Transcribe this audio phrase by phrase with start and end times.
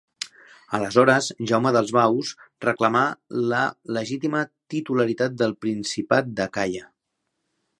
[0.75, 2.31] Aleshores Jaume dels Baus
[2.65, 3.03] reclamà
[3.51, 3.59] la
[3.99, 4.41] legítima
[4.75, 6.89] titularitat del Principat d'Acaia.